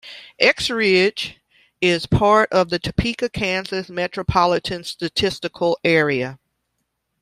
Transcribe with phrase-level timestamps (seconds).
[0.41, 1.35] Eskridge
[1.79, 6.39] is part of the Topeka, Kansas Metropolitan Statistical Area.